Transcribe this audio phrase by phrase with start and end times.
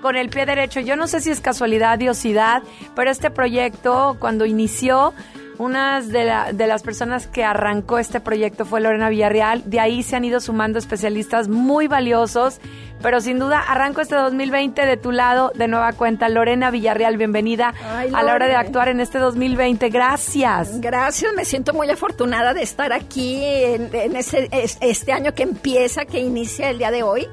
[0.00, 0.80] con el pie derecho.
[0.80, 2.62] Yo no sé si es casualidad, diosidad,
[2.94, 5.14] pero este proyecto cuando inició,
[5.58, 9.62] una de, de, las personas que arrancó este proyecto fue Lorena Villarreal.
[9.68, 12.60] De ahí se han ido sumando especialistas muy valiosos.
[13.02, 16.28] Pero sin duda, arranco este 2020 de tu lado, de nueva cuenta.
[16.28, 19.88] Lorena Villarreal, bienvenida Ay, a la hora de actuar en este 2020.
[19.90, 20.80] Gracias.
[20.80, 26.04] Gracias, me siento muy afortunada de estar aquí en, en ese, este año que empieza,
[26.04, 27.26] que inicia el día de hoy.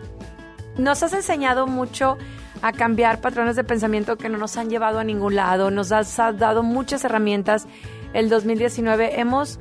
[0.78, 2.18] Nos has enseñado mucho
[2.62, 5.72] a cambiar patrones de pensamiento que no nos han llevado a ningún lado.
[5.72, 7.68] Nos has dado muchas herramientas.
[8.14, 9.60] El 2019 hemos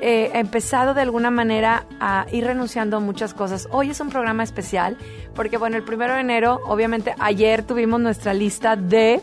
[0.00, 3.66] eh, empezado de alguna manera a ir renunciando a muchas cosas.
[3.70, 4.98] Hoy es un programa especial
[5.34, 9.22] porque, bueno, el primero de enero, obviamente ayer tuvimos nuestra lista de,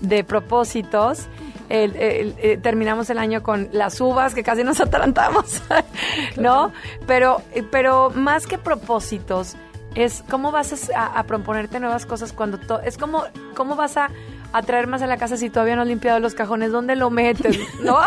[0.00, 1.26] de propósitos.
[1.68, 5.62] El, el, el, terminamos el año con las uvas, que casi nos atarantamos,
[6.36, 6.72] ¿no?
[7.06, 9.56] Pero, pero más que propósitos,
[9.96, 13.24] es cómo vas a, proponerte nuevas cosas cuando to, es como
[13.56, 14.10] cómo vas a,
[14.52, 17.10] a, traer más a la casa si todavía no has limpiado los cajones, ¿dónde lo
[17.10, 17.58] metes?
[17.82, 17.98] ¿No?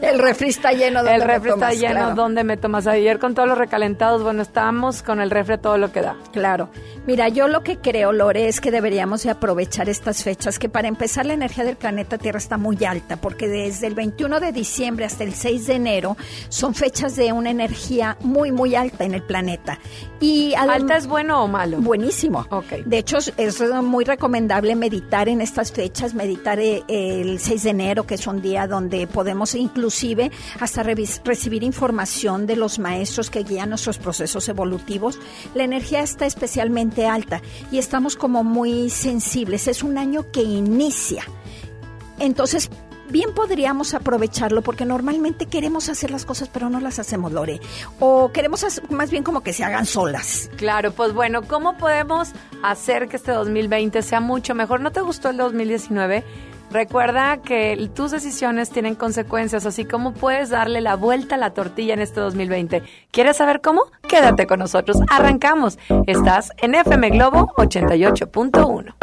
[0.00, 2.14] el refri está lleno, El refri está lleno, claro.
[2.14, 2.86] ¿dónde me tomas?
[2.86, 6.16] Ayer con todos los recalentados, bueno, estamos con el refri todo lo que da.
[6.32, 6.70] Claro.
[7.06, 10.88] Mira, yo lo que creo, Lore, es que deberíamos de aprovechar estas fechas, que para
[10.88, 15.04] empezar la energía del planeta Tierra está muy alta, porque desde el 21 de diciembre
[15.04, 16.16] hasta el 6 de enero
[16.48, 19.78] son fechas de una energía muy, muy alta en el planeta.
[20.20, 21.78] Y ¿Alta es bueno o malo?
[21.78, 22.46] Buenísimo.
[22.50, 22.82] Okay.
[22.84, 28.14] De hecho, es muy recomendable meditar en estas fechas, meditar el 6 de enero, que
[28.14, 33.98] es un día donde podemos inclusive hasta recibir información de los maestros que guían nuestros
[33.98, 35.18] procesos evolutivos.
[35.54, 39.68] La energía está especialmente alta y estamos como muy sensibles.
[39.68, 41.24] Es un año que inicia.
[42.18, 42.70] Entonces,
[43.10, 47.60] bien podríamos aprovecharlo porque normalmente queremos hacer las cosas pero no las hacemos, Lore.
[47.98, 50.50] O queremos más bien como que se hagan solas.
[50.56, 52.30] Claro, pues bueno, ¿cómo podemos
[52.62, 54.80] hacer que este 2020 sea mucho mejor?
[54.80, 56.24] ¿No te gustó el 2019?
[56.70, 61.94] Recuerda que tus decisiones tienen consecuencias, así como puedes darle la vuelta a la tortilla
[61.94, 62.82] en este 2020.
[63.10, 63.82] ¿Quieres saber cómo?
[64.08, 64.98] Quédate con nosotros.
[65.10, 65.78] Arrancamos.
[66.06, 68.94] Estás en FM Globo 88.1.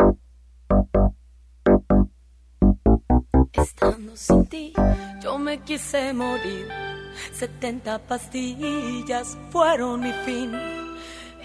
[3.58, 4.74] Estando sin ti,
[5.20, 6.68] yo me quise morir.
[7.34, 10.52] 70 pastillas fueron mi fin.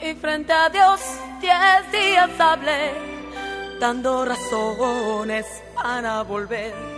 [0.03, 1.01] Y frente a Dios,
[1.41, 2.93] 10 días hablé,
[3.81, 6.92] dando razones para volver.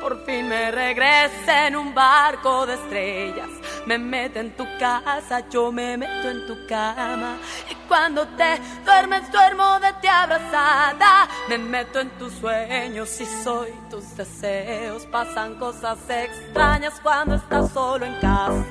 [0.00, 3.50] Por fin me regresé en un barco de estrellas.
[3.86, 7.36] Me meto en tu casa, yo me meto en tu cama.
[7.70, 11.28] Y cuando te duermes, duermo de ti abrazada.
[11.48, 15.06] Me meto en tus sueños y soy tus deseos.
[15.06, 18.64] Pasan cosas extrañas cuando estás solo en casa.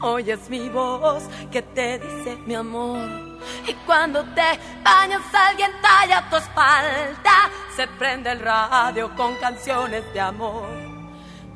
[0.00, 3.25] Oyes mi voz que te dice mi amor.
[3.66, 7.50] Y cuando te bañas alguien talla tu espalda.
[7.74, 10.68] Se prende el radio con canciones de amor.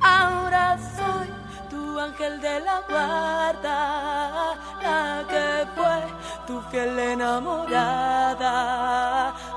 [0.03, 1.29] Ahora soy
[1.69, 6.03] tu ángel de la guarda, la que fue
[6.47, 8.51] tu fiel enamorada.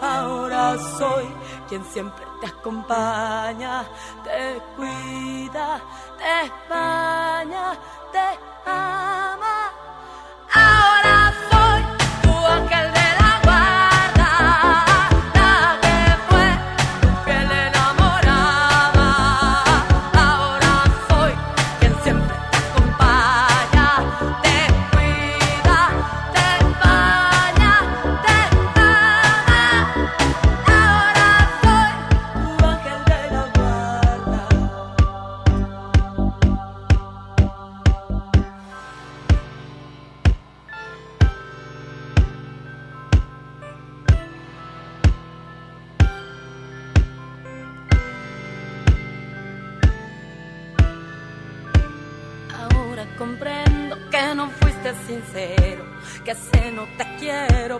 [0.01, 1.25] Ahora soy
[1.69, 3.83] quien siempre te acompaña,
[4.23, 5.79] te cuida,
[6.17, 7.73] te baña,
[8.11, 8.39] te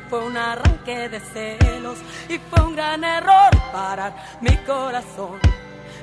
[0.09, 5.39] fue un arranque de celos y fue un gran error parar mi corazón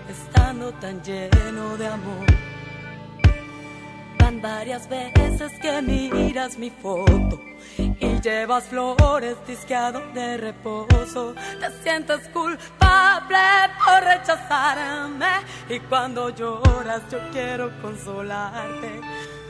[0.08, 2.26] estando tan lleno de amor.
[4.19, 7.41] Van varias veces que miras mi foto
[7.79, 11.35] y llevas flores disqueado de reposo.
[11.61, 13.38] Te sientes culpable
[13.85, 15.32] por rechazarme
[15.69, 19.00] y cuando lloras yo quiero consolarte.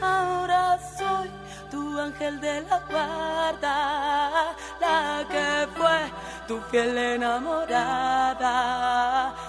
[0.01, 1.29] Ahora soy
[1.71, 6.11] tu ángel de la guarda, la que fue
[6.49, 8.55] tu fiel enamorada.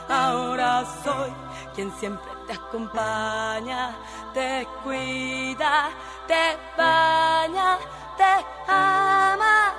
[0.08, 1.32] Ahora soy
[1.74, 3.96] quien siempre te acompaña,
[4.34, 5.90] te cuida,
[6.28, 7.78] te baña,
[8.18, 9.74] te ama.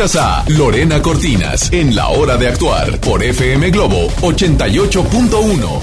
[0.00, 5.80] A Lorena Cortinas en La Hora de Actuar por FM Globo 88.1.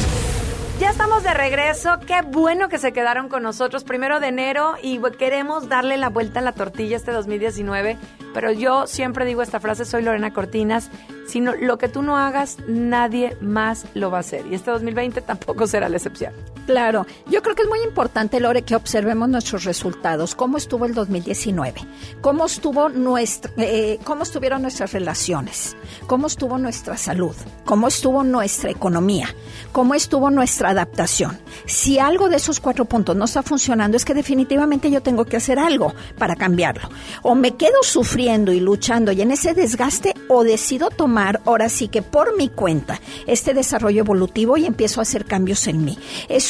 [0.79, 1.99] Ya estamos de regreso.
[2.07, 6.39] Qué bueno que se quedaron con nosotros primero de enero y queremos darle la vuelta
[6.39, 7.97] a la tortilla este 2019.
[8.33, 10.89] Pero yo siempre digo esta frase, soy Lorena Cortinas,
[11.27, 14.45] sino lo que tú no hagas, nadie más lo va a hacer.
[14.49, 16.31] Y este 2020 tampoco será la excepción.
[16.65, 20.33] Claro, yo creo que es muy importante, Lore, que observemos nuestros resultados.
[20.33, 21.81] ¿Cómo estuvo el 2019?
[22.21, 25.77] ¿Cómo, estuvo nuestra, eh, ¿Cómo estuvieron nuestras relaciones?
[26.07, 27.35] ¿Cómo estuvo nuestra salud?
[27.65, 29.27] ¿Cómo estuvo nuestra economía?
[29.71, 31.37] ¿Cómo estuvo nuestra adaptación?
[31.67, 35.37] Si algo de esos cuatro puntos no está funcionando, es que definitivamente yo tengo que
[35.37, 36.89] hacer algo para cambiarlo.
[37.21, 41.87] O me quedo sufriendo y luchando y en ese desgaste, o decido tomar, ahora sí
[41.87, 45.97] que por mi cuenta, este desarrollo evolutivo y empiezo a hacer cambios en mí.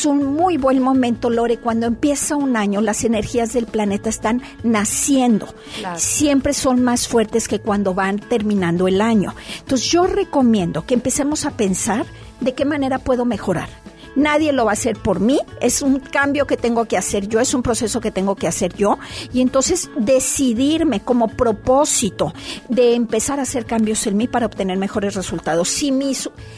[0.06, 5.54] Un muy buen momento, Lore, cuando empieza un año, las energías del planeta están naciendo.
[5.80, 6.00] Claro.
[6.00, 9.34] Siempre son más fuertes que cuando van terminando el año.
[9.60, 12.06] Entonces yo recomiendo que empecemos a pensar
[12.42, 13.70] de qué manera puedo mejorar.
[14.16, 17.40] Nadie lo va a hacer por mí, es un cambio que tengo que hacer yo,
[17.40, 18.98] es un proceso que tengo que hacer yo
[19.34, 22.34] y entonces decidirme como propósito
[22.70, 25.70] de empezar a hacer cambios en mí para obtener mejores resultados.
[25.70, 26.14] Si mi,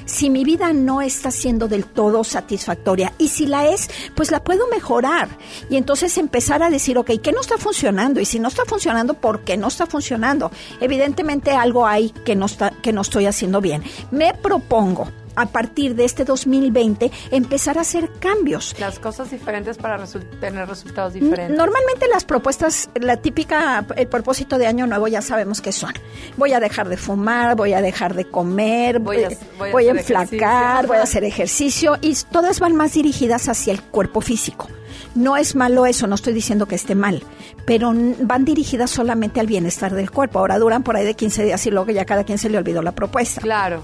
[0.05, 4.43] si mi vida no está siendo del todo satisfactoria y si la es, pues la
[4.43, 5.29] puedo mejorar
[5.69, 8.19] y entonces empezar a decir, ok, ¿qué no está funcionando?
[8.19, 10.51] Y si no está funcionando, ¿por qué no está funcionando?
[10.79, 13.83] Evidentemente algo hay que no, está, que no estoy haciendo bien.
[14.11, 15.07] Me propongo
[15.37, 18.75] a partir de este 2020 empezar a hacer cambios.
[18.79, 21.55] Las cosas diferentes para resu- tener resultados diferentes.
[21.57, 25.93] Normalmente las propuestas, la típica, el propósito de año nuevo ya sabemos qué son.
[26.35, 29.71] Voy a dejar de fumar, voy a dejar de comer, Voy a- eh, voy a
[29.71, 34.21] voy a enflacar, voy a hacer ejercicio y todas van más dirigidas hacia el cuerpo
[34.21, 34.67] físico.
[35.13, 37.23] No es malo eso, no estoy diciendo que esté mal,
[37.65, 40.39] pero van dirigidas solamente al bienestar del cuerpo.
[40.39, 42.81] Ahora duran por ahí de 15 días y luego ya cada quien se le olvidó
[42.81, 43.41] la propuesta.
[43.41, 43.81] Claro.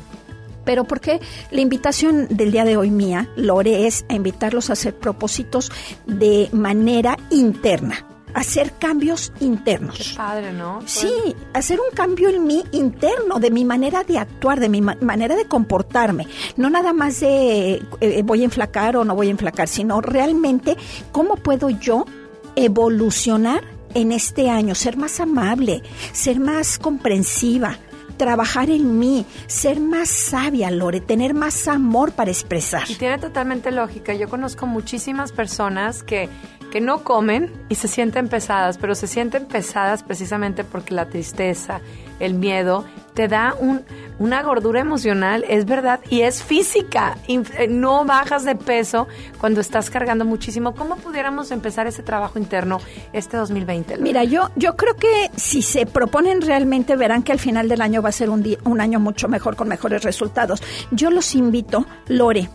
[0.65, 1.19] Pero porque
[1.51, 5.72] la invitación del día de hoy mía, Lore, es a invitarlos a hacer propósitos
[6.05, 10.13] de manera interna, hacer cambios internos.
[10.17, 10.82] Padre, ¿no?
[10.86, 11.12] Sí,
[11.53, 15.36] hacer un cambio en mí interno, de mi manera de actuar, de mi ma- manera
[15.36, 16.27] de comportarme.
[16.58, 20.77] No nada más de eh, voy a enflacar o no voy a enflacar, sino realmente
[21.12, 22.05] cómo puedo yo
[22.55, 27.77] evolucionar en este año, ser más amable, ser más comprensiva,
[28.24, 32.89] trabajar en mí, ser más sabia, Lore, tener más amor para expresar.
[32.89, 34.13] Y tiene totalmente lógica.
[34.13, 36.30] Yo conozco muchísimas personas que,
[36.72, 41.82] que no comen y se sienten pesadas, pero se sienten pesadas precisamente porque la tristeza,
[42.22, 43.84] el miedo, te da un,
[44.24, 47.18] una gordura emocional, es verdad, y es física.
[47.27, 49.08] Eh, No bajas de peso
[49.39, 50.74] cuando estás cargando muchísimo.
[50.75, 52.80] ¿Cómo pudiéramos empezar ese trabajo interno
[53.12, 53.94] este 2020?
[53.98, 54.03] Lore?
[54.03, 58.01] Mira, yo, yo creo que si se proponen realmente verán que al final del año
[58.01, 60.62] va a ser un, día- un año mucho mejor con mejores resultados.
[60.92, 62.50] Yo los invito, Lore,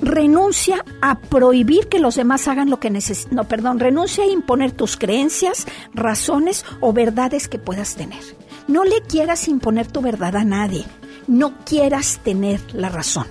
[0.00, 3.34] renuncia a prohibir que los demás hagan lo que necesitan.
[3.36, 8.20] No, perdón, renuncia a imponer tus creencias, razones o verdades que puedas tener.
[8.68, 10.84] No le quieras imponer tu verdad a nadie.
[11.26, 13.26] No quieras tener la razón.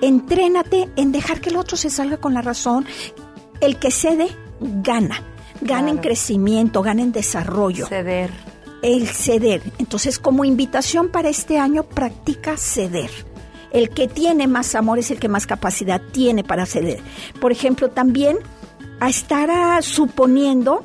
[0.00, 2.86] Entrénate en dejar que el otro se salga con la razón.
[3.60, 4.28] El que cede,
[4.60, 5.22] gana.
[5.60, 7.86] Gana en crecimiento, gana en desarrollo.
[7.86, 8.30] Ceder.
[8.82, 9.62] el ceder.
[9.78, 13.10] Entonces, como invitación para este año, practica ceder.
[13.70, 17.00] El que tiene más amor es el que más capacidad tiene para ceder.
[17.40, 18.38] Por ejemplo, también
[19.00, 20.84] a estar suponiendo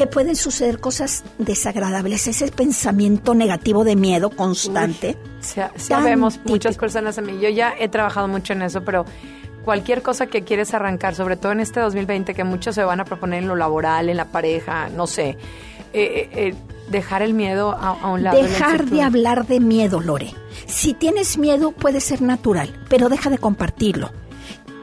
[0.00, 5.18] que pueden suceder cosas desagradables, ese pensamiento negativo de miedo constante.
[5.76, 9.04] sabemos muchas personas a mí, yo ya he trabajado mucho en eso, pero
[9.62, 13.04] cualquier cosa que quieres arrancar, sobre todo en este 2020 que muchos se van a
[13.04, 15.36] proponer en lo laboral, en la pareja, no sé, eh,
[15.92, 16.54] eh, eh,
[16.88, 18.40] dejar el miedo a, un lado.
[18.40, 20.32] Dejar de hablar de miedo, Lore.
[20.64, 24.12] Si tienes miedo puede ser natural, pero deja de compartirlo.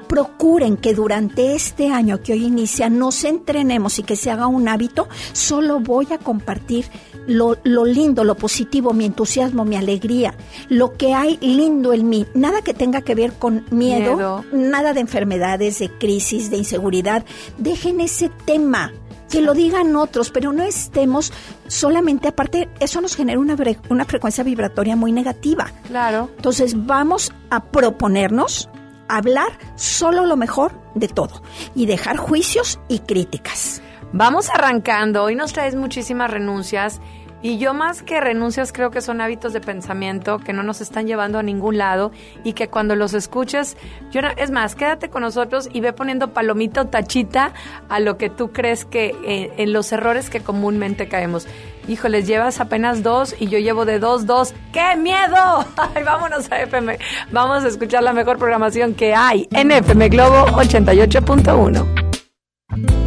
[0.07, 4.67] Procuren que durante este año que hoy inicia nos entrenemos y que se haga un
[4.67, 5.07] hábito.
[5.33, 6.85] Solo voy a compartir
[7.27, 10.33] lo, lo, lindo, lo positivo, mi entusiasmo, mi alegría,
[10.69, 12.25] lo que hay lindo en mí.
[12.33, 14.45] Nada que tenga que ver con miedo, miedo.
[14.51, 17.25] nada de enfermedades, de crisis, de inseguridad.
[17.57, 18.93] Dejen ese tema
[19.29, 21.33] que lo digan otros, pero no estemos
[21.67, 23.55] solamente, aparte, eso nos genera una,
[23.89, 25.71] una frecuencia vibratoria muy negativa.
[25.87, 26.29] Claro.
[26.37, 28.69] Entonces vamos a proponernos
[29.07, 31.41] hablar solo lo mejor de todo
[31.75, 33.81] y dejar juicios y críticas.
[34.13, 37.01] Vamos arrancando, hoy nos traes muchísimas renuncias
[37.41, 41.07] y yo más que renuncias creo que son hábitos de pensamiento que no nos están
[41.07, 42.11] llevando a ningún lado
[42.43, 43.77] y que cuando los escuches,
[44.11, 47.53] yo es más, quédate con nosotros y ve poniendo palomita o tachita
[47.89, 51.47] a lo que tú crees que eh, en los errores que comúnmente caemos.
[51.87, 54.53] Híjoles, llevas apenas dos y yo llevo de dos, dos.
[54.73, 55.65] ¡Qué miedo!
[55.95, 56.99] Ay, vámonos a FM.
[57.31, 63.06] Vamos a escuchar la mejor programación que hay en FM Globo 88.1.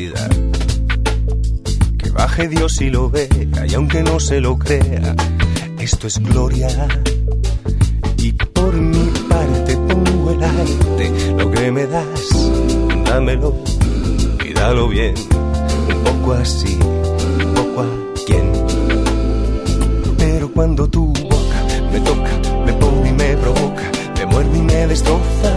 [0.00, 0.30] felicidad
[2.14, 3.28] baje Dios y lo vea,
[3.66, 5.14] y aunque no se lo crea,
[5.78, 6.68] esto es gloria.
[8.18, 12.28] Y por mi parte pongo el arte, lo que me das,
[13.06, 13.54] dámelo
[14.44, 15.14] y dalo bien,
[15.88, 17.86] un poco así, un poco a
[18.26, 18.52] quien.
[20.18, 21.58] Pero cuando tu boca
[21.92, 22.32] me toca,
[22.66, 23.82] me pone y me provoca,
[24.18, 25.56] me muerde y me destroza,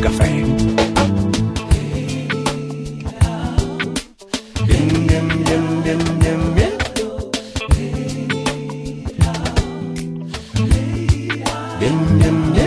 [0.00, 0.44] café.
[4.66, 6.70] Bien, bien, bien, bien, bien, bien.
[11.78, 12.59] Bien, bien.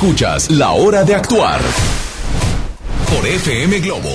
[0.00, 1.60] Escuchas La Hora de Actuar
[3.14, 4.08] por FM Globo.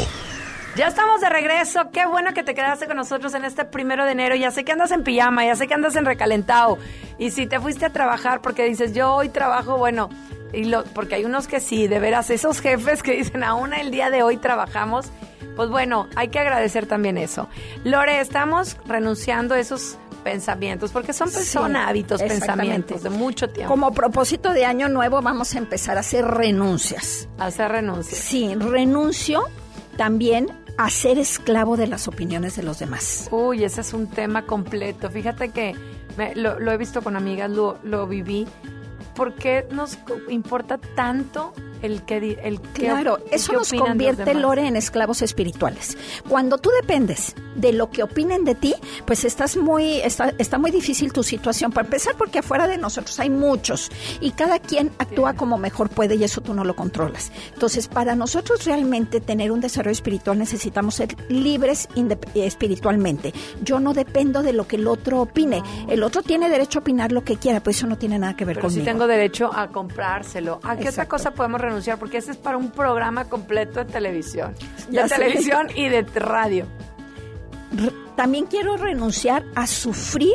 [0.75, 1.91] Ya estamos de regreso.
[1.93, 4.35] Qué bueno que te quedaste con nosotros en este primero de enero.
[4.35, 6.79] Ya sé que andas en pijama, ya sé que andas en recalentado.
[7.19, 10.09] Y si te fuiste a trabajar porque dices, yo hoy trabajo, bueno,
[10.53, 13.91] y lo, porque hay unos que sí, de veras, esos jefes que dicen, aún el
[13.91, 15.11] día de hoy trabajamos,
[15.55, 17.47] pues bueno, hay que agradecer también eso.
[17.83, 23.71] Lore, estamos renunciando a esos pensamientos, porque son, Sí, son hábitos, pensamientos de mucho tiempo.
[23.71, 27.29] Como propósito de año nuevo vamos a empezar a hacer renuncias.
[27.37, 28.17] Hacer renuncia.
[28.17, 29.43] Sí, renuncio
[29.97, 33.27] también a ser esclavo de las opiniones de los demás.
[33.31, 35.09] Uy, ese es un tema completo.
[35.11, 35.75] Fíjate que
[36.17, 38.47] me- lo, lo he visto con amigas, lo, lo viví.
[39.15, 41.53] ¿Por qué nos importa tanto
[41.85, 44.33] el que el qué Claro, eso nos convierte?
[44.33, 45.97] Lore, en esclavos espirituales.
[46.27, 50.71] Cuando tú dependes de lo que opinen de ti, pues estás muy, está, está muy
[50.71, 51.71] difícil tu situación.
[51.71, 56.15] Para empezar, porque afuera de nosotros hay muchos y cada quien actúa como mejor puede
[56.15, 57.31] y eso tú no lo controlas.
[57.53, 61.87] Entonces, para nosotros realmente tener un desarrollo espiritual necesitamos ser libres
[62.33, 63.33] espiritualmente.
[63.61, 65.63] Yo no dependo de lo que el otro opine.
[65.87, 68.45] El otro tiene derecho a opinar lo que quiera, pues eso no tiene nada que
[68.45, 68.91] ver Pero sí conmigo.
[68.91, 70.59] tengo derecho a comprárselo.
[70.63, 71.74] ¿A qué otra cosa podemos renunciar?
[71.97, 74.53] Porque ese es para un programa completo de televisión.
[74.89, 75.15] Ya de sé.
[75.15, 76.65] televisión y de radio.
[77.75, 80.33] Re- también quiero renunciar a sufrir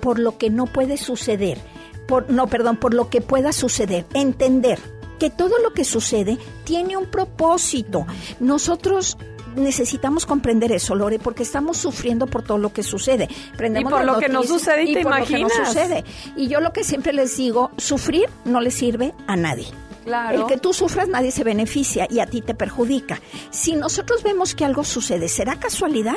[0.00, 1.58] por lo que no puede suceder.
[2.06, 4.06] Por, no, perdón, por lo que pueda suceder.
[4.14, 4.78] Entender
[5.18, 8.06] que todo lo que sucede tiene un propósito.
[8.40, 9.16] Nosotros
[9.56, 13.28] necesitamos comprender eso, Lore, porque estamos sufriendo por todo lo que sucede.
[13.56, 15.68] Prendemos Y por lo que no noticias sucede y te por lo que no imaginas.
[15.68, 16.04] sucede.
[16.36, 19.66] Y yo lo que siempre les digo, sufrir no le sirve a nadie.
[20.04, 20.40] Claro.
[20.42, 23.20] El que tú sufras nadie se beneficia y a ti te perjudica.
[23.50, 26.16] Si nosotros vemos que algo sucede, ¿será casualidad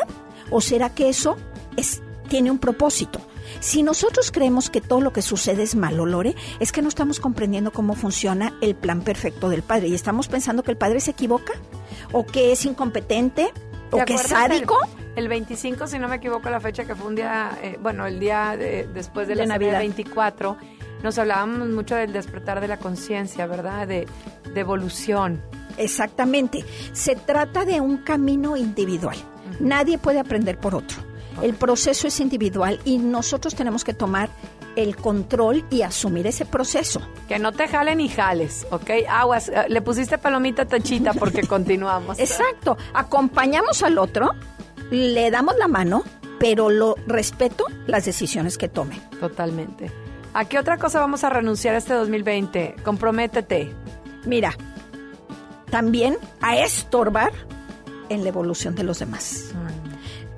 [0.49, 1.37] o será que eso
[1.75, 3.19] es, tiene un propósito?
[3.59, 7.19] Si nosotros creemos que todo lo que sucede es malo, Lore, es que no estamos
[7.19, 11.11] comprendiendo cómo funciona el plan perfecto del Padre y estamos pensando que el Padre se
[11.11, 11.53] equivoca
[12.11, 13.51] o que es incompetente
[13.91, 14.77] ¿Te o que es el- sádico.
[15.15, 18.19] El, 25, si no me equivoco, la fecha que fue un día, eh, bueno, el
[18.19, 19.77] día de- después de la De Navidad.
[19.79, 20.57] 24,
[21.03, 23.87] nos hablábamos mucho del despertar de la conciencia, ¿verdad?
[23.87, 24.07] De,
[24.53, 25.41] de evolución.
[25.77, 26.63] Exactamente.
[26.93, 29.17] Se trata de un camino individual.
[29.59, 30.97] Nadie puede aprender por otro.
[31.41, 34.29] El proceso es individual y nosotros tenemos que tomar
[34.75, 37.01] el control y asumir ese proceso.
[37.27, 38.89] Que no te jalen y jales, ¿ok?
[39.09, 42.19] Aguas, eh, le pusiste palomita tachita porque continuamos.
[42.19, 42.77] Exacto.
[42.93, 44.31] Acompañamos al otro,
[44.89, 46.03] le damos la mano,
[46.39, 48.99] pero lo respeto las decisiones que tome.
[49.19, 49.91] Totalmente.
[50.33, 52.75] ¿A qué otra cosa vamos a renunciar este 2020?
[52.83, 53.71] Comprométete.
[54.25, 54.55] Mira,
[55.69, 57.31] también a estorbar
[58.09, 59.51] en la evolución de los demás.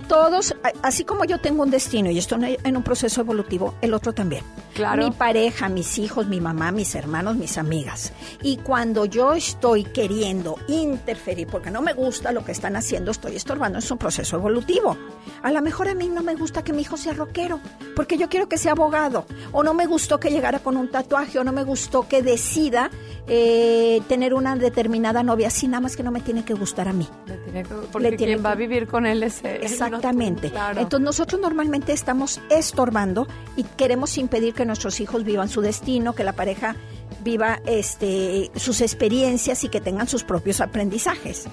[0.08, 3.94] Todos, a- así como yo tengo un destino y estoy en un proceso evolutivo, el
[3.94, 4.44] otro también.
[4.76, 5.04] Claro.
[5.06, 8.12] Mi pareja, mis hijos, mi mamá, mis hermanos, mis amigas.
[8.44, 13.36] Y cuando yo estoy queriendo interferir, porque no me gusta lo que están haciendo, estoy
[13.38, 14.98] estorbando, es un proceso evolutivo.
[15.44, 17.60] A lo mejor a mí no me gusta que mi hijo sea rockero,
[17.96, 19.26] porque yo quiero que sea abogado.
[19.54, 22.92] O no me gustó que llegara con un tatuaje, o no me gustó que decida
[23.28, 26.94] eh, tener una determinada novia, así nada más que no me tiene que gustar a
[26.94, 27.08] mí.
[27.26, 29.66] Le tiene que- porque Le tiene quien va a vivir con él es él, no
[29.66, 30.52] Exactamente.
[30.52, 30.80] claro.
[30.82, 36.24] Entonces nosotros normalmente estamos estorbando y queremos impedir que nuestros hijos vivan su destino, que
[36.24, 36.76] la pareja
[37.24, 41.46] viva este, sus experiencias y que tengan sus propios aprendizajes.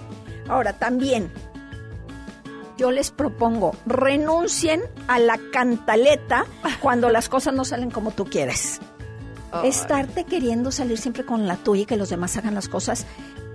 [0.49, 1.31] Ahora, también
[2.77, 6.47] yo les propongo, renuncien a la cantaleta
[6.81, 8.81] cuando las cosas no salen como tú quieres.
[9.65, 13.07] Estarte queriendo salir siempre con la tuya y que los demás hagan las cosas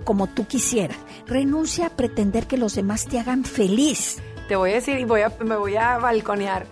[0.04, 0.96] como tú quisieras.
[1.26, 4.18] Renuncia a pretender que los demás te hagan feliz.
[4.48, 6.66] Te voy a decir y voy a, me voy a balconear.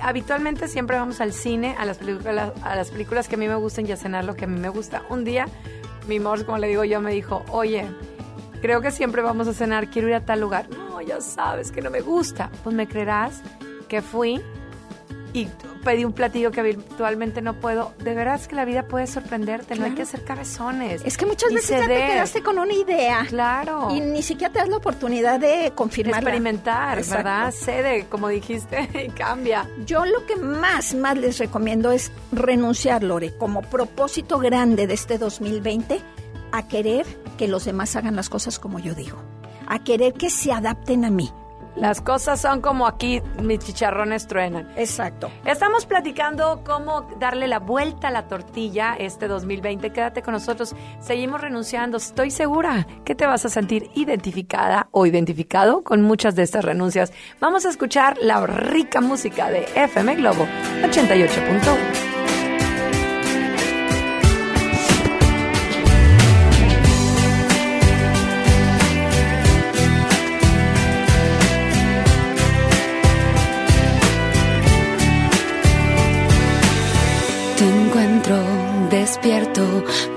[0.00, 3.56] Habitualmente siempre vamos al cine, a las películas, a las películas que a mí me
[3.56, 5.02] gustan y a cenar lo que a mí me gusta.
[5.10, 5.46] Un día,
[6.08, 7.86] mi amor, como le digo yo, me dijo, oye,
[8.60, 10.68] creo que siempre vamos a cenar, quiero ir a tal lugar.
[10.70, 12.50] No, ya sabes que no me gusta.
[12.62, 13.42] Pues me creerás
[13.88, 14.42] que fui
[15.32, 15.48] y
[15.84, 17.92] pedí un platillo que habitualmente no puedo.
[17.98, 21.02] De veras que la vida puede sorprenderte, no hay que ser cabezones.
[21.04, 23.26] Es que muchas veces ya te quedaste con una idea.
[23.28, 23.88] Claro.
[23.90, 26.18] Y ni siquiera te das la oportunidad de confirmarla.
[26.18, 27.24] experimentar, Exacto.
[27.24, 27.50] ¿verdad?
[27.52, 29.68] Cede, como dijiste, y cambia.
[29.86, 35.18] Yo lo que más, más les recomiendo es renunciar, Lore, como propósito grande de este
[35.18, 36.00] 2020,
[36.52, 37.06] a querer
[37.38, 39.18] que los demás hagan las cosas como yo digo.
[39.66, 41.30] A querer que se adapten a mí.
[41.76, 44.70] Las cosas son como aquí, mis chicharrones truenan.
[44.76, 45.30] Exacto.
[45.44, 49.90] Estamos platicando cómo darle la vuelta a la tortilla este 2020.
[49.90, 50.74] Quédate con nosotros.
[51.00, 51.96] Seguimos renunciando.
[51.96, 57.12] Estoy segura que te vas a sentir identificada o identificado con muchas de estas renuncias.
[57.40, 60.46] Vamos a escuchar la rica música de FM Globo
[60.82, 62.11] 88.1.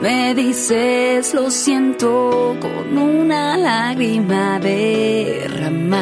[0.02, 5.98] me dices lo siento con una lágrima derramas.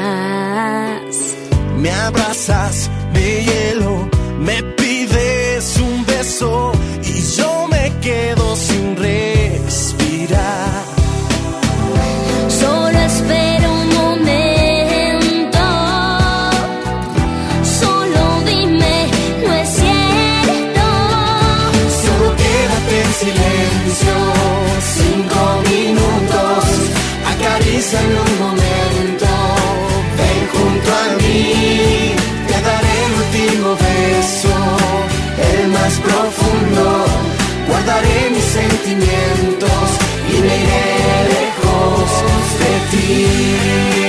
[1.79, 6.72] Me abrazas de hielo, me pides un beso
[23.23, 24.15] silencio,
[24.99, 26.63] cinco minutos,
[27.31, 29.29] acaríciame un momento,
[30.17, 32.15] ven junto a mí,
[32.47, 34.55] te daré el último beso,
[35.51, 37.05] el más profundo,
[37.69, 39.87] guardaré mis sentimientos
[40.29, 40.87] y me iré
[41.33, 42.09] lejos
[42.61, 44.02] de ti.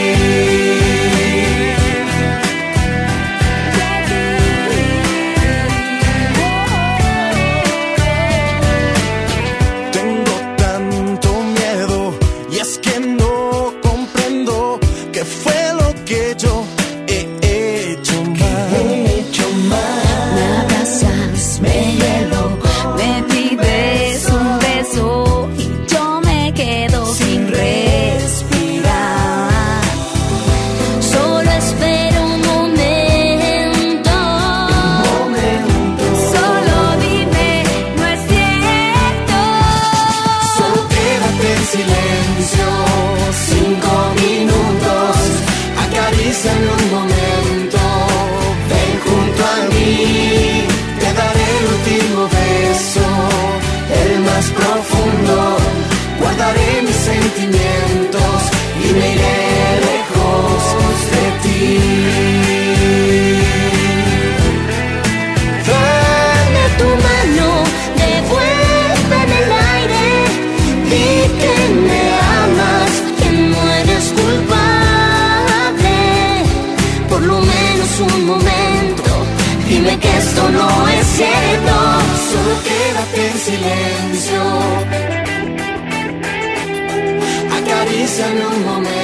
[88.14, 89.03] Acaríciame un momento.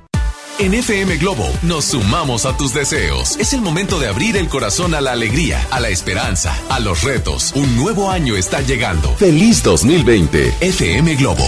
[0.61, 3.35] En FM Globo nos sumamos a tus deseos.
[3.37, 7.01] Es el momento de abrir el corazón a la alegría, a la esperanza, a los
[7.01, 7.51] retos.
[7.55, 9.11] Un nuevo año está llegando.
[9.15, 10.53] Feliz 2020.
[10.61, 11.47] FM Globo.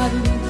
[0.00, 0.49] God.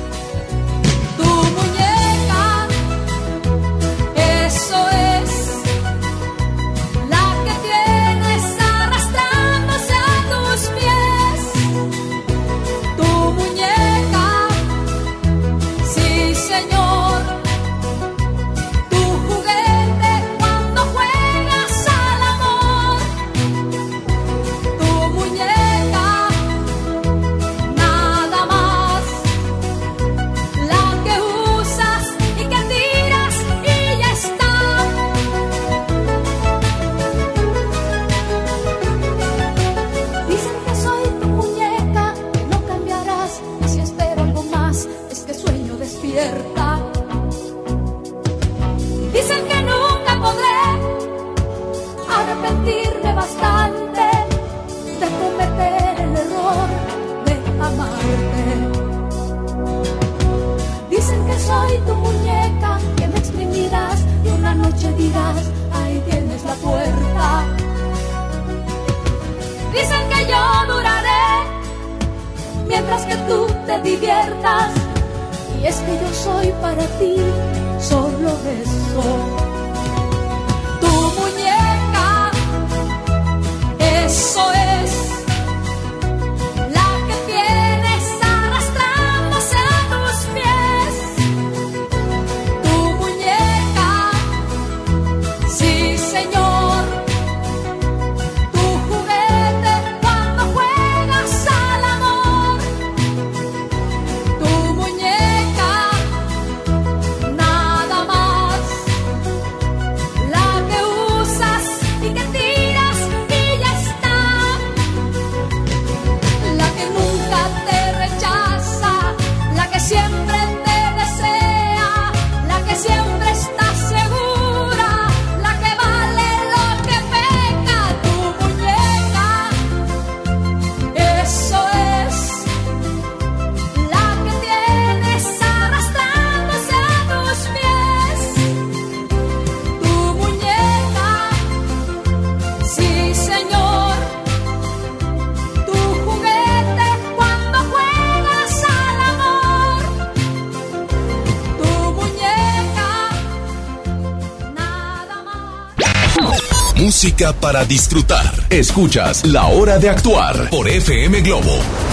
[157.29, 158.33] para disfrutar.
[158.49, 161.90] Escuchas La Hora de Actuar por FM Globo.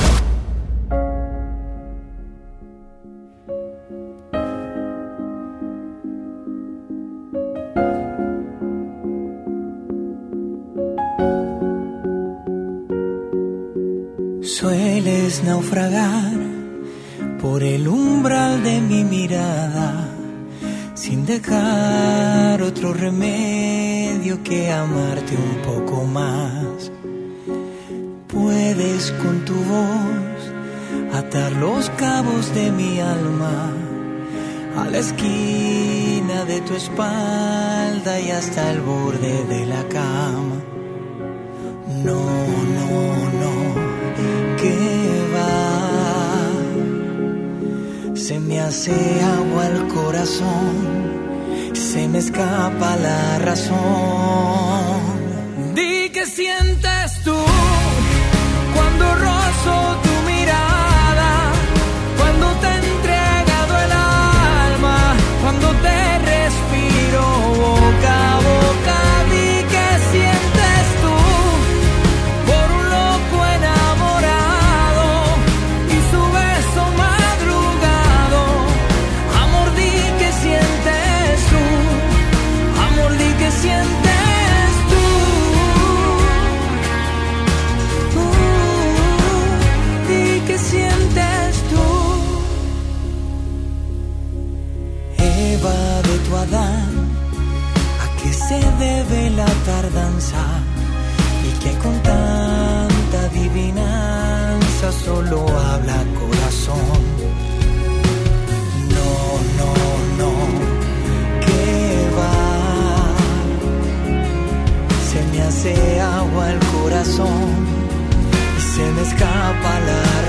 [53.67, 54.06] song.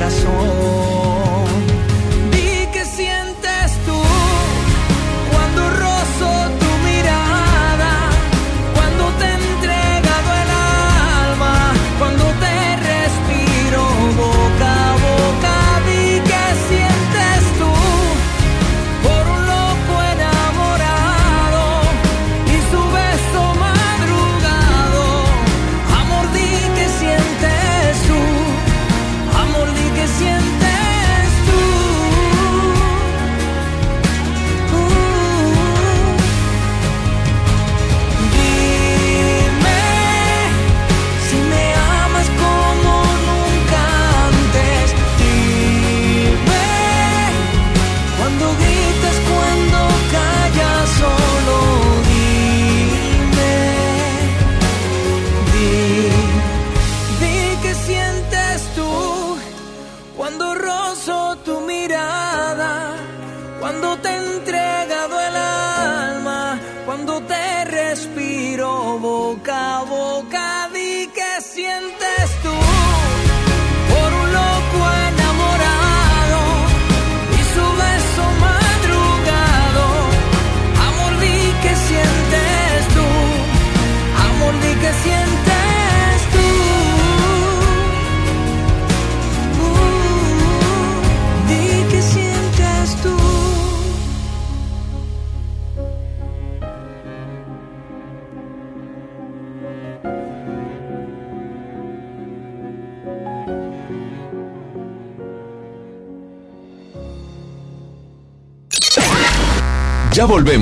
[0.09, 0.88] La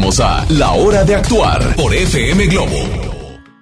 [0.07, 2.77] A La Hora de Actuar por FM Globo.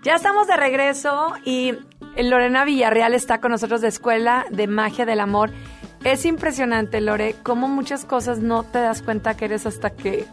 [0.03, 1.73] Ya estamos de regreso y
[2.19, 5.51] Lorena Villarreal está con nosotros de Escuela de Magia del Amor.
[6.05, 10.27] Es impresionante, Lore, cómo muchas cosas no te das cuenta que eres hasta que...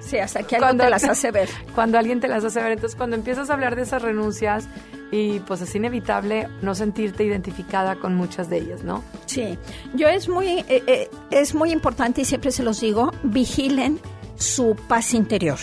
[0.00, 1.50] Sí, hasta que alguien te las hace ver.
[1.74, 2.72] Cuando alguien te las hace ver.
[2.72, 4.68] Entonces, cuando empiezas a hablar de esas renuncias
[5.12, 9.04] y pues es inevitable no sentirte identificada con muchas de ellas, ¿no?
[9.26, 9.58] Sí,
[9.92, 14.00] yo es muy, eh, eh, es muy importante y siempre se los digo, vigilen
[14.40, 15.58] su paz interior.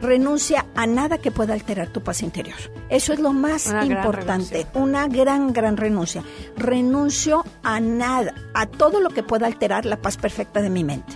[0.00, 2.56] Renuncia a nada que pueda alterar tu paz interior.
[2.88, 6.22] Eso es lo más Una importante, una gran, gran renuncia.
[6.56, 11.12] Renuncio a nada, a todo lo que pueda alterar la paz perfecta de mi mente.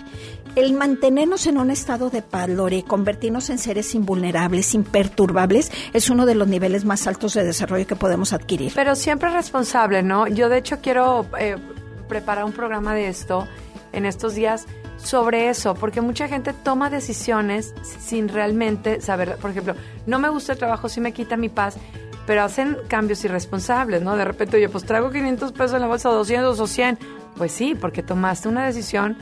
[0.55, 6.25] El mantenernos en un estado de paz, Lore, convertirnos en seres invulnerables, imperturbables, es uno
[6.25, 8.71] de los niveles más altos de desarrollo que podemos adquirir.
[8.75, 10.27] Pero siempre responsable, ¿no?
[10.27, 11.57] Yo de hecho quiero eh,
[12.07, 13.47] preparar un programa de esto
[13.91, 14.65] en estos días
[15.05, 19.75] sobre eso, porque mucha gente toma decisiones sin realmente saber, por ejemplo,
[20.05, 21.77] no me gusta el trabajo, sí me quita mi paz,
[22.25, 24.17] pero hacen cambios irresponsables, ¿no?
[24.17, 26.99] De repente, oye, pues traigo 500 pesos en la bolsa, 200 o 100.
[27.37, 29.17] Pues sí, porque tomaste una decisión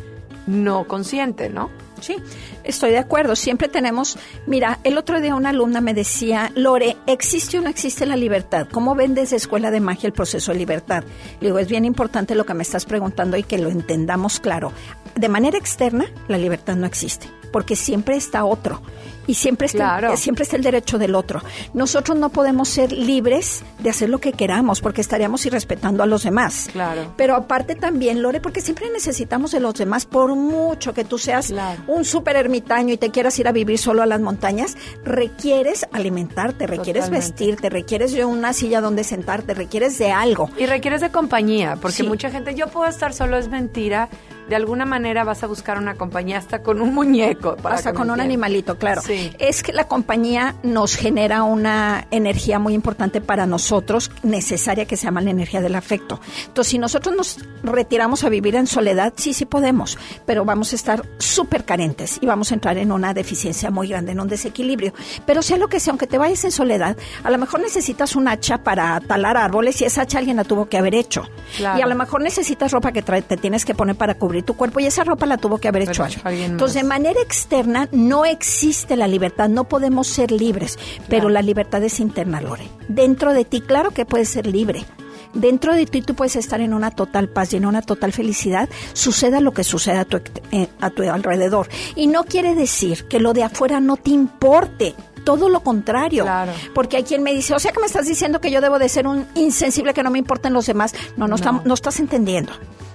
[0.47, 1.69] no consciente, ¿no?
[2.03, 2.17] Sí,
[2.65, 3.33] estoy de acuerdo.
[3.33, 8.05] Siempre tenemos, mira, el otro día una alumna me decía, Lore, ¿existe o no existe
[8.05, 8.67] la libertad?
[8.69, 11.05] ¿Cómo ven desde Escuela de Magia el proceso de libertad?
[11.39, 14.73] Le digo, es bien importante lo que me estás preguntando y que lo entendamos claro.
[15.15, 18.81] De manera externa, la libertad no existe, porque siempre está otro.
[19.27, 20.17] Y siempre está, Claro.
[20.17, 21.41] siempre está el derecho del otro.
[21.73, 26.23] Nosotros no podemos ser libres de hacer lo que queramos, porque estaríamos irrespetando a los
[26.23, 26.69] demás.
[26.71, 27.13] Claro.
[27.15, 31.47] Pero aparte también, Lore, porque siempre necesitamos de los demás, por mucho que tú seas
[31.47, 31.81] Claro.
[31.87, 36.67] un súper ermitaño y te quieras ir a vivir solo a las montañas, requieres alimentarte,
[36.67, 37.27] requieres Totalmente.
[37.27, 40.49] vestirte, requieres de una silla donde sentarte, requieres de algo.
[40.57, 42.03] Y requieres de compañía, porque Sí.
[42.03, 44.09] mucha gente, yo puedo estar solo, es mentira.
[44.49, 47.55] De alguna manera vas a buscar una compañía hasta con un muñeco.
[47.55, 48.25] para Hasta con un entiendan.
[48.25, 49.01] animalito, claro.
[49.01, 49.12] Sí.
[49.39, 55.05] Es que la compañía nos genera una energía muy importante para nosotros, necesaria que se
[55.05, 56.19] llama la energía del afecto.
[56.47, 60.75] Entonces, si nosotros nos retiramos a vivir en soledad, sí, sí podemos, pero vamos a
[60.75, 64.93] estar súper carentes y vamos a entrar en una deficiencia muy grande, en un desequilibrio.
[65.25, 68.27] Pero sea lo que sea, aunque te vayas en soledad, a lo mejor necesitas un
[68.27, 71.23] hacha para talar árboles y esa hacha alguien la tuvo que haber hecho.
[71.57, 71.79] Claro.
[71.79, 74.55] Y a lo mejor necesitas ropa que trae- te tienes que poner para cubrir tu
[74.55, 76.51] cuerpo y esa ropa la tuvo que haber hecho hecho alguien.
[76.51, 80.77] Entonces, de manera externa no existe la libertad, no podemos ser libres,
[81.09, 82.67] pero la libertad es interna, Lore.
[82.87, 84.85] Dentro de ti, claro que puedes ser libre.
[85.33, 88.69] Dentro de ti tú puedes estar en una total paz y en una total felicidad,
[88.93, 90.17] suceda lo que suceda a tu,
[90.51, 91.67] eh, a tu alrededor.
[91.95, 94.95] Y no quiere decir que lo de afuera no te importe.
[95.23, 96.23] todo lo contrario.
[96.25, 96.51] Claro.
[96.75, 98.89] Porque hay quien me dice, o sea que me estás diciendo que yo debo de
[98.89, 100.93] ser un insensible que no me importan los demás.
[101.15, 102.51] No, no, está- no estás entendiendo.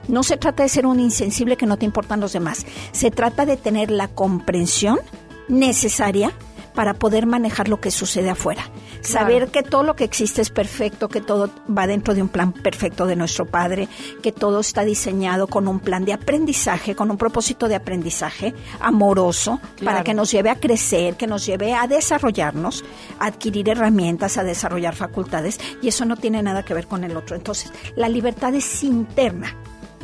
[0.09, 2.67] No se trata de ser un insensible que no te importan los demás.
[2.93, 4.99] Se trata de tener la comprensión
[5.49, 6.33] necesaria
[6.79, 8.63] para poder manejar lo que sucede afuera.
[9.01, 12.53] Saber que todo lo que existe es perfecto, que todo va dentro de un plan
[12.53, 13.89] perfecto de nuestro Padre,
[14.23, 19.61] que todo está diseñado con un plan de aprendizaje, con un propósito de aprendizaje amoroso,
[19.85, 22.85] para que nos lleve a crecer, que nos lleve a desarrollarnos,
[23.19, 27.17] a adquirir herramientas, a desarrollar facultades, y eso no tiene nada que ver con el
[27.17, 27.35] otro.
[27.35, 29.57] Entonces, la libertad es interna.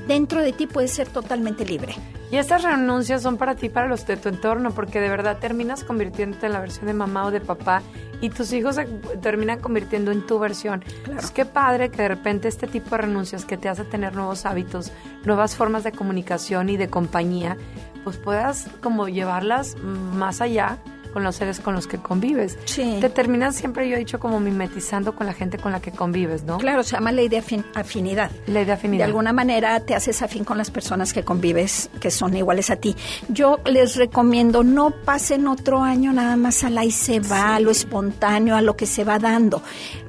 [0.07, 1.95] Dentro de ti puedes ser totalmente libre.
[2.31, 5.85] Y estas renuncias son para ti, para los de tu entorno, porque de verdad terminas
[5.85, 7.83] convirtiéndote en la versión de mamá o de papá
[8.21, 8.87] y tus hijos se
[9.23, 10.83] terminan convirtiendo en tu versión.
[11.19, 14.47] Es que padre que de repente este tipo de renuncias que te hace tener nuevos
[14.47, 14.93] hábitos,
[15.25, 17.57] nuevas formas de comunicación y de compañía,
[18.03, 20.79] pues puedas como llevarlas más allá
[21.15, 22.59] con los seres con los que convives.
[22.67, 22.99] Sí.
[23.01, 26.43] Te terminas siempre, yo he dicho, como mimetizando con la gente con la que convives,
[26.45, 26.59] ¿no?
[26.59, 28.31] Claro, se llama ley de afin- afinidad.
[28.47, 28.99] Ley de afinidad.
[29.07, 32.77] De alguna manera te haces afín con las personas que convives, que son iguales a
[32.77, 32.95] ti.
[33.29, 37.61] Yo les recomiendo no pasen otro año nada más a la y se va, a
[37.61, 39.63] lo espontáneo, a lo que se va dando.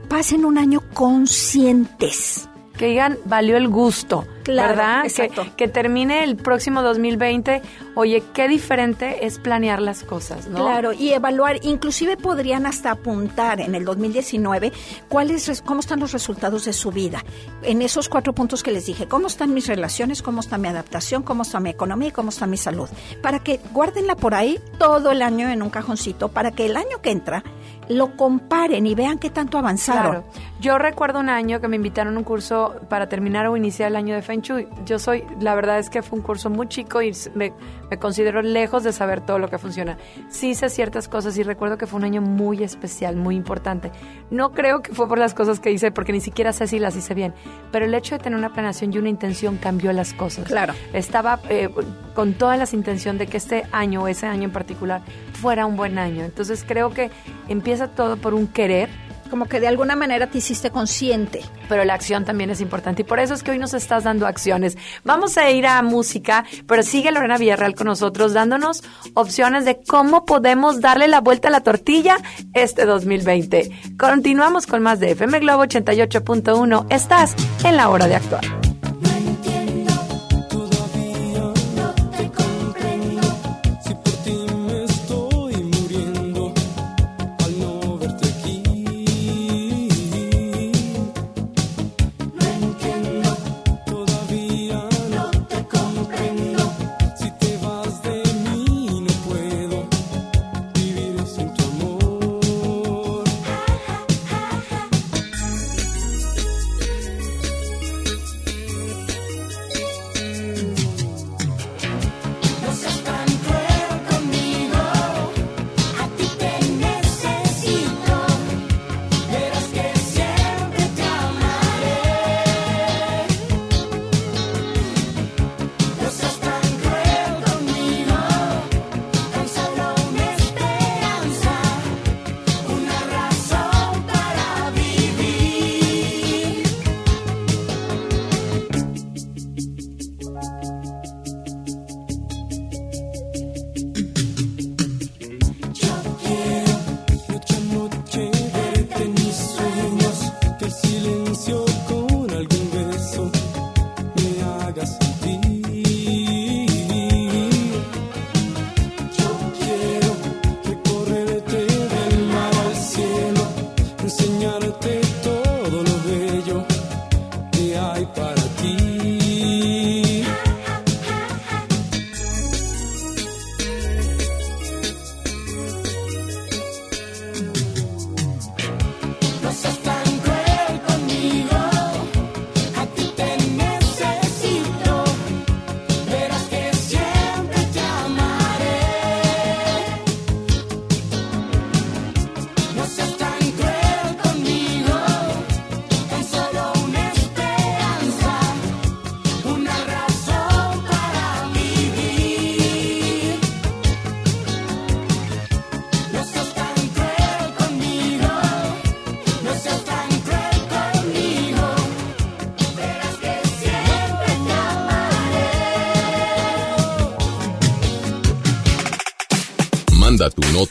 [0.09, 2.49] Pasen un año conscientes.
[2.77, 5.05] que digan valió el gusto, Claro, ¿verdad?
[5.05, 5.45] Exacto.
[5.57, 7.63] que termine el próximo 2020,
[7.95, 10.59] oye, qué diferente es planear las cosas, ¿no?
[10.59, 14.71] Claro, y evaluar, inclusive podrían hasta apuntar en el 2019
[15.09, 17.23] cuáles, cómo están los resultados de su vida.
[17.63, 21.23] En esos cuatro puntos que les dije, cómo están mis relaciones, cómo está mi adaptación,
[21.23, 22.87] cómo está mi economía y cómo está mi salud.
[23.23, 27.01] Para que guárdenla por ahí todo el año en un cajoncito, para que el año
[27.01, 27.43] que entra
[27.89, 30.23] lo comparen y vean qué tanto avanzaron.
[30.23, 30.25] Claro.
[30.59, 33.95] Yo recuerdo un año que me invitaron a un curso para terminar o iniciar el
[33.95, 34.67] año de Feng Shui.
[34.85, 37.53] Yo soy, la verdad es que fue un curso muy chico y me,
[37.89, 39.97] me considero lejos de saber todo lo que funciona.
[40.29, 43.91] Sí sé ciertas cosas y recuerdo que fue un año muy especial, muy importante.
[44.29, 46.95] No creo que fue por las cosas que hice, porque ni siquiera sé si las
[46.95, 47.33] hice bien,
[47.71, 50.45] pero el hecho de tener una planeación y una intención cambió las cosas.
[50.45, 50.73] Claro.
[50.93, 51.69] Estaba eh,
[52.13, 55.01] con todas las intención de que este año o ese año en particular
[55.33, 56.23] fuera un buen año.
[56.23, 57.09] Entonces creo que
[57.47, 58.89] empieza todo por un querer,
[59.29, 61.41] Como que de alguna manera te hiciste consciente.
[61.67, 63.01] pero la acción también es importante.
[63.01, 64.77] Y por eso es que hoy nos estás dando acciones.
[65.03, 68.83] Vamos a ir a música, pero sigue Lorena Villarreal con nosotros dándonos
[69.15, 72.17] opciones de cómo podemos darle la vuelta a la tortilla
[72.53, 73.71] este 2020.
[73.97, 76.85] Continuamos con más de FM Globo 88.1.
[76.89, 78.74] Estás en la hora de actuar.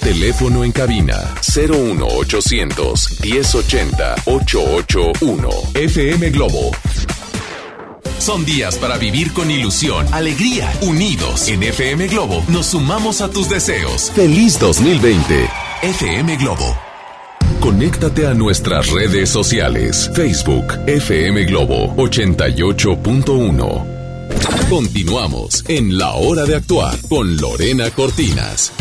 [0.00, 6.70] Teléfono en cabina 01800 1080 881 FM Globo.
[8.18, 11.48] Son días para vivir con ilusión, alegría, unidos.
[11.48, 14.10] En FM Globo nos sumamos a tus deseos.
[14.14, 15.48] Feliz 2020.
[15.82, 16.76] FM Globo.
[17.60, 20.10] Conéctate a nuestras redes sociales.
[20.14, 23.86] Facebook, FM Globo 88.1.
[24.68, 28.72] Continuamos en La Hora de Actuar con Lorena Cortinas.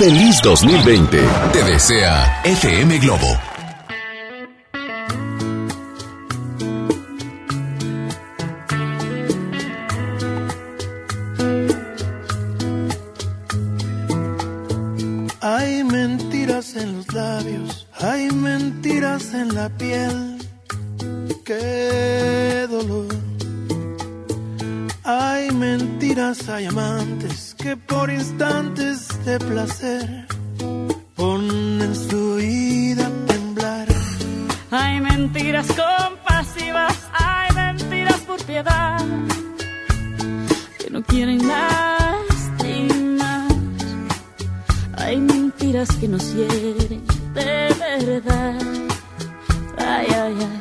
[0.00, 1.18] Feliz 2020.
[1.52, 3.49] Te desea FM Globo.
[35.60, 39.04] Mentiras compasivas, hay mentiras por piedad
[40.78, 43.46] que no quieren lastimar.
[44.96, 47.04] Hay mentiras que nos hieren
[47.34, 48.58] de verdad.
[49.78, 50.60] Ay, ay, ay.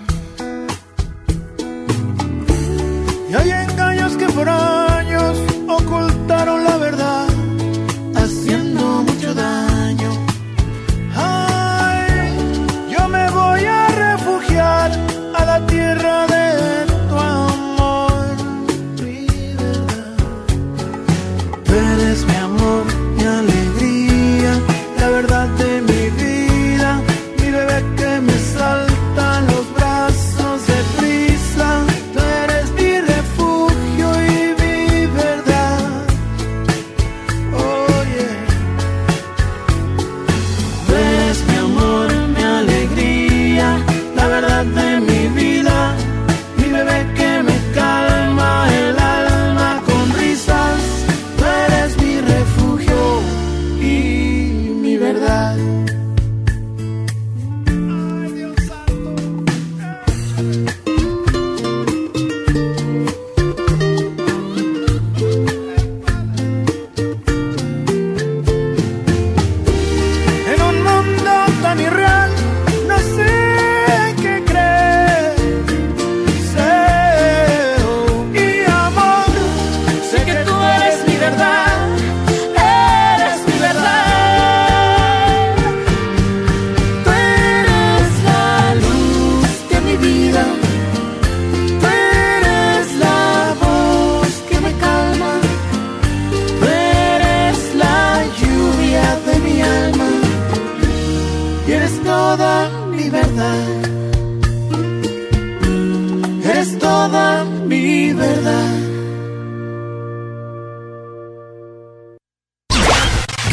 [3.29, 4.88] Y hay engaños que por años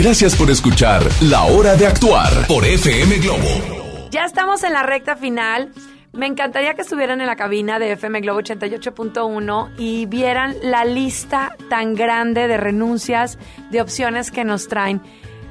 [0.07, 4.09] Gracias por escuchar La Hora de Actuar por FM Globo.
[4.13, 5.73] Ya estamos en la recta final.
[6.13, 11.57] Me encantaría que estuvieran en la cabina de FM Globo 88.1 y vieran la lista
[11.69, 13.37] tan grande de renuncias,
[13.73, 15.03] de opciones que nos traen.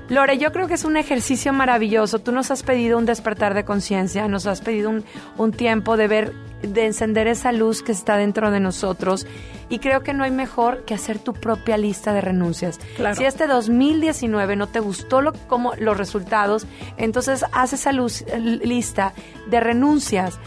[0.09, 2.19] Lore, yo creo que es un ejercicio maravilloso.
[2.19, 5.03] Tú nos has pedido un despertar de conciencia, nos has pedido un,
[5.37, 9.25] un tiempo de ver, de encender esa luz que está dentro de nosotros.
[9.67, 12.79] Y creo que no hay mejor que hacer tu propia lista de renuncias.
[12.97, 13.15] Claro.
[13.15, 19.13] Si este 2019 no te gustó lo, como, los resultados, entonces haz esa luz, lista
[19.49, 20.39] de renuncias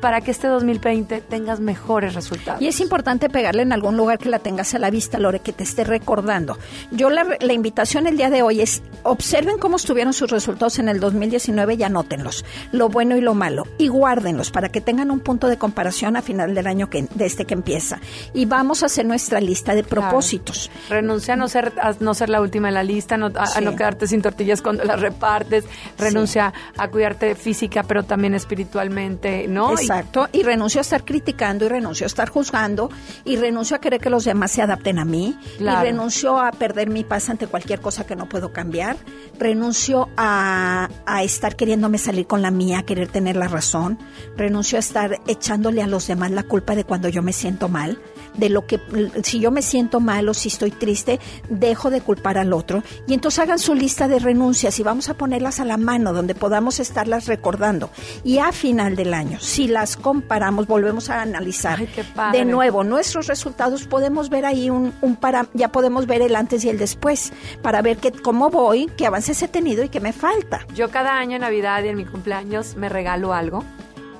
[0.00, 2.60] para que este 2020 tengas mejores resultados.
[2.62, 5.52] Y es importante pegarle en algún lugar que la tengas a la vista, Lore, que
[5.52, 6.58] te esté recordando.
[6.90, 10.88] Yo la, la invitación el día de hoy es observen cómo estuvieron sus resultados en
[10.88, 15.20] el 2019 y anótenlos, lo bueno y lo malo, y guárdenlos para que tengan un
[15.20, 17.98] punto de comparación a final del año que, de este que empieza.
[18.34, 20.70] Y vamos a hacer nuestra lista de propósitos.
[20.88, 23.46] Renuncia a no ser, a no ser la última en la lista, no- a, a
[23.46, 23.64] Sí.
[23.64, 25.64] no quedarte sin tortillas cuando las repartes,
[25.98, 29.74] renuncia a cuidarte física, pero también espiritualmente, ¿no?
[29.74, 32.90] Y- Exacto, y renuncio a estar criticando, y renuncio a estar juzgando,
[33.24, 35.80] y renuncio a querer que los demás se adapten a mí, Claro.
[35.80, 38.96] y renuncio a perder mi paz ante cualquier cosa que no puedo cambiar,
[39.36, 43.98] renuncio a, a estar queriéndome salir con la mía, querer tener la razón,
[44.36, 48.00] renuncio a estar echándole a los demás la culpa de cuando yo me siento mal,
[48.36, 48.80] de lo que,
[49.22, 53.14] si yo me siento mal o si estoy triste, dejo de culpar al otro, y
[53.14, 56.80] entonces hagan su lista de renuncias y vamos a ponerlas a la mano donde podamos
[56.80, 57.90] estarlas recordando.
[58.24, 61.80] Y a final del año, si las comparamos, volvemos a analizar
[62.14, 62.38] padre.
[62.38, 66.64] de nuevo nuestros resultados, podemos ver ahí un, un para, ya podemos ver el antes
[66.64, 70.12] y el después, para ver que, cómo voy, qué avances he tenido y qué me
[70.12, 70.66] falta.
[70.74, 73.64] Yo cada año en Navidad y en mi cumpleaños me regalo algo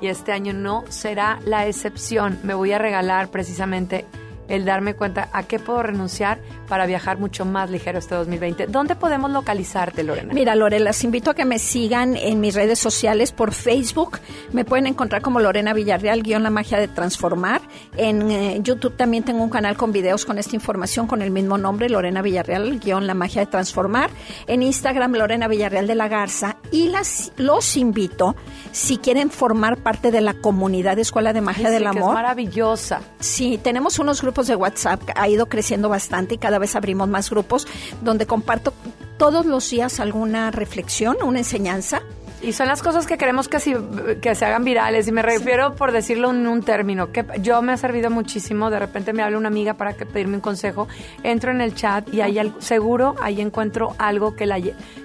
[0.00, 2.38] y este año no será la excepción.
[2.42, 4.06] Me voy a regalar precisamente
[4.48, 6.40] el darme cuenta a qué puedo renunciar
[6.70, 8.68] para viajar mucho más ligero este 2020.
[8.68, 10.32] ¿Dónde podemos localizarte, Lorena?
[10.32, 14.20] Mira, Lore, las invito a que me sigan en mis redes sociales por Facebook.
[14.52, 17.60] Me pueden encontrar como Lorena Villarreal, guion La Magia de Transformar.
[17.96, 21.58] En eh, YouTube también tengo un canal con videos con esta información con el mismo
[21.58, 24.10] nombre, Lorena Villarreal, guion La Magia de Transformar.
[24.46, 26.56] En Instagram, Lorena Villarreal de la Garza.
[26.70, 28.36] Y las, los invito,
[28.70, 31.98] si quieren formar parte de la comunidad de Escuela de Magia Ay, del sí, que
[31.98, 32.14] es Amor.
[32.14, 33.00] maravillosa.
[33.18, 37.28] Sí, tenemos unos grupos de WhatsApp, ha ido creciendo bastante y cada vez abrimos más
[37.30, 37.66] grupos
[38.02, 38.72] donde comparto
[39.18, 42.02] todos los días alguna reflexión, una enseñanza.
[42.42, 43.74] Y son las cosas que queremos que, si-
[44.22, 45.06] que se hagan virales.
[45.06, 48.70] Y me refiero, por decirlo en un término, que yo me ha servido muchísimo.
[48.70, 50.88] De repente me habla una amiga para que pedirme un consejo.
[51.22, 54.58] Entro en el chat y ahí seguro ahí encuentro algo que, la,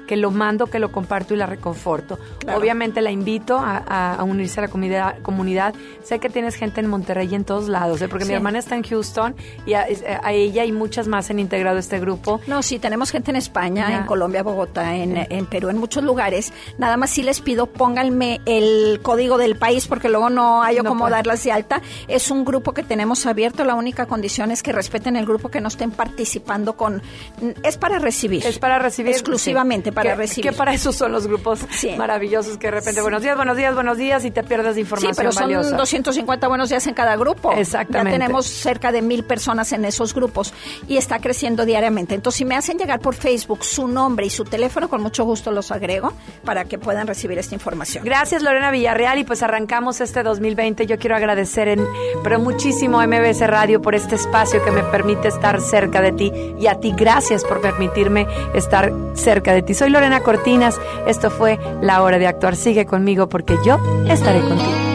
[0.07, 2.17] que lo mando, que lo comparto y la reconforto.
[2.39, 2.59] Claro.
[2.59, 5.73] Obviamente la invito a, a- a unirse a la comunidad, comunidad.
[6.03, 8.07] Sé que tienes gente en Monterrey y en todos lados, ¿eh?
[8.07, 8.35] porque mi Sí.
[8.35, 9.35] hermana está en Houston
[9.65, 9.85] y a,
[10.23, 12.41] a ella y muchas más han integrado este grupo.
[12.47, 13.97] No, sí, tenemos gente en España, Ya.
[13.99, 16.53] en Colombia, Bogotá, en, en Perú, en muchos lugares.
[16.77, 20.83] Nada más sí les pido, pónganme el código del país porque luego no hay No
[20.83, 21.81] cómo darlas de alta.
[22.07, 23.63] Es un grupo que tenemos abierto.
[23.63, 27.01] La única condición es que respeten el grupo, que no estén participando con...
[27.63, 28.45] Es para recibir.
[28.45, 29.11] Es para recibir.
[29.11, 29.94] Exclusivamente sí.
[29.95, 30.51] Para Que- recibir.
[30.51, 31.61] Que para eso son los grupos
[31.97, 34.79] maravillosos que de repente, buenos días, buenos días, buenos días, y te pierdes de Sí,
[34.81, 35.75] información pero son valiosa.
[35.75, 37.51] 250 buenos días en cada grupo.
[37.53, 38.11] Exactamente.
[38.11, 40.53] Ya tenemos cerca de mil personas en esos grupos
[40.87, 42.13] y está creciendo diariamente.
[42.15, 45.51] Entonces, si me hacen llegar por Facebook su nombre y su teléfono, con mucho gusto
[45.51, 48.03] los agrego para que puedan recibir esta información.
[48.03, 50.85] Gracias Lorena Villarreal y pues arrancamos este 2020.
[50.85, 51.85] Yo quiero agradecer en,
[52.23, 56.31] pero muchísimo a MBS Radio por este espacio que me permite estar cerca de ti
[56.59, 59.73] y a ti gracias por permitirme estar cerca de ti.
[59.73, 60.79] Soy Lorena Cortinas.
[61.07, 62.55] Esto fue La Hora de Actuar.
[62.55, 64.94] Sigue conmigo porque yo estaré contigo.